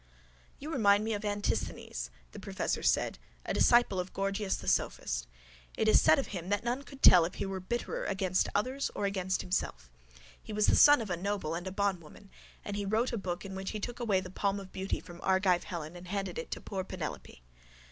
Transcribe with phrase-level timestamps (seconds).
[0.57, 5.27] —You remind me of Antisthenes, the professor said, a disciple of Gorgias, the sophist.
[5.77, 8.89] It is said of him that none could tell if he were bitterer against others
[8.95, 9.91] or against himself.
[10.41, 12.31] He was the son of a noble and a bondwoman.
[12.65, 15.21] And he wrote a book in which he took away the palm of beauty from
[15.21, 17.43] Argive Helen and handed it to poor Penelope.